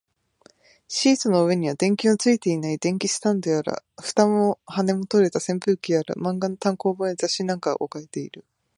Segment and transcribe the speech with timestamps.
[0.87, 8.43] シートの上には、電球のついていない電気スタンドやら、蓋も羽も取れた扇風機やら、漫画の単行本や雑誌なんかが置かれている